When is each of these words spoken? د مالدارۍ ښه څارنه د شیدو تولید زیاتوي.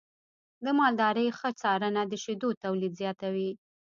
د 0.63 0.65
مالدارۍ 0.79 1.27
ښه 1.39 1.49
څارنه 1.61 2.01
د 2.07 2.13
شیدو 2.23 2.49
تولید 2.63 2.93
زیاتوي. 3.01 3.51